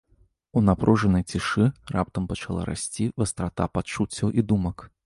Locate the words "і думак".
4.39-4.77